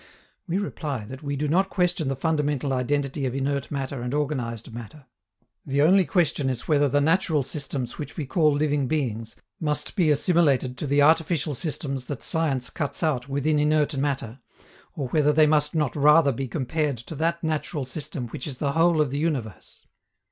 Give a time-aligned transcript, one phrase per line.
[0.47, 4.73] We reply that we do not question the fundamental identity of inert matter and organized
[4.73, 5.05] matter.
[5.63, 10.09] The only question is whether the natural systems which we call living beings must be
[10.09, 14.39] assimilated to the artificial systems that science cuts out within inert matter,
[14.95, 18.71] or whether they must not rather be compared to that natural system which is the
[18.71, 19.85] whole of the universe.